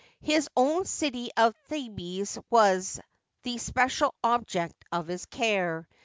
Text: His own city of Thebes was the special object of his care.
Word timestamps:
His 0.23 0.49
own 0.57 0.85
city 0.85 1.29
of 1.37 1.55
Thebes 1.67 2.39
was 2.49 2.99
the 3.43 3.59
special 3.59 4.15
object 4.23 4.73
of 4.91 5.05
his 5.05 5.27
care. 5.27 5.87